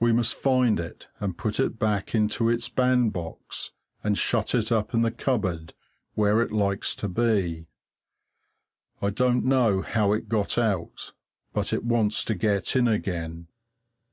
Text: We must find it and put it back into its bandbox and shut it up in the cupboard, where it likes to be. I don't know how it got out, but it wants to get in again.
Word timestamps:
We 0.00 0.12
must 0.12 0.34
find 0.34 0.80
it 0.80 1.06
and 1.20 1.38
put 1.38 1.60
it 1.60 1.78
back 1.78 2.16
into 2.16 2.48
its 2.48 2.68
bandbox 2.68 3.70
and 4.02 4.18
shut 4.18 4.56
it 4.56 4.72
up 4.72 4.92
in 4.92 5.02
the 5.02 5.12
cupboard, 5.12 5.72
where 6.14 6.42
it 6.42 6.50
likes 6.50 6.96
to 6.96 7.06
be. 7.06 7.68
I 9.00 9.10
don't 9.10 9.44
know 9.44 9.80
how 9.82 10.14
it 10.14 10.28
got 10.28 10.58
out, 10.58 11.12
but 11.52 11.72
it 11.72 11.84
wants 11.84 12.24
to 12.24 12.34
get 12.34 12.74
in 12.74 12.88
again. 12.88 13.46